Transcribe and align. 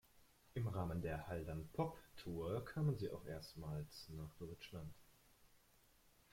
Im 0.55 0.67
Rahmen 0.67 1.03
der 1.03 1.27
Haldern 1.27 1.69
Pop 1.73 1.95
Tour 2.17 2.65
kamen 2.65 2.97
sie 2.97 3.11
auch 3.11 3.23
erstmals 3.27 4.09
nach 4.09 4.33
Deutschland. 4.39 4.95